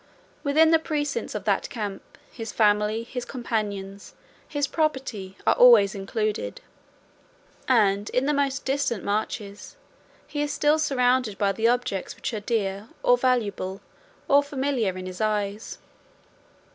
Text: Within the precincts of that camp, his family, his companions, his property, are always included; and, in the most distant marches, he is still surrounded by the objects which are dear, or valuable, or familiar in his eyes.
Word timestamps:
Within 0.43 0.71
the 0.71 0.79
precincts 0.79 1.35
of 1.35 1.43
that 1.43 1.69
camp, 1.69 2.01
his 2.31 2.51
family, 2.51 3.03
his 3.03 3.23
companions, 3.23 4.15
his 4.47 4.65
property, 4.65 5.37
are 5.45 5.53
always 5.53 5.93
included; 5.93 6.59
and, 7.67 8.09
in 8.09 8.25
the 8.25 8.33
most 8.33 8.65
distant 8.65 9.03
marches, 9.03 9.75
he 10.25 10.41
is 10.41 10.51
still 10.51 10.79
surrounded 10.79 11.37
by 11.37 11.51
the 11.51 11.67
objects 11.67 12.15
which 12.15 12.33
are 12.33 12.39
dear, 12.39 12.87
or 13.03 13.15
valuable, 13.15 13.79
or 14.27 14.41
familiar 14.41 14.97
in 14.97 15.05
his 15.05 15.21
eyes. 15.21 15.77